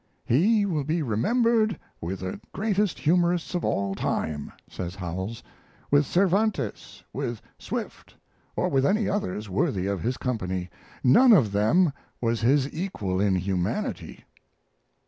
"He 0.25 0.65
will 0.65 0.83
be 0.83 1.03
remembered 1.03 1.77
with 2.01 2.21
the 2.21 2.41
great 2.53 2.75
humorists 2.77 3.53
of 3.53 3.63
all 3.63 3.93
time," 3.93 4.51
says 4.67 4.95
Howells, 4.95 5.43
"with 5.91 6.07
Cervantes, 6.07 7.03
with 7.13 7.39
Swift, 7.59 8.15
or 8.55 8.67
with 8.67 8.83
any 8.83 9.07
others 9.07 9.47
worthy 9.47 9.85
of 9.85 10.01
his 10.01 10.17
company; 10.17 10.71
none 11.03 11.33
of 11.33 11.51
them 11.51 11.93
was 12.19 12.41
his 12.41 12.67
equal 12.73 13.21
in 13.21 13.35
humanity." 13.35 14.25